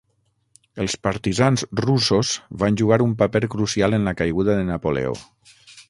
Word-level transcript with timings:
Els 0.85 0.95
partisans 1.07 1.65
russos 1.85 2.31
van 2.65 2.81
jugar 2.83 2.99
un 3.09 3.15
paper 3.23 3.43
crucial 3.57 3.99
en 4.01 4.11
la 4.13 4.19
caiguda 4.23 4.57
de 4.63 4.69
Napoleó. 4.75 5.15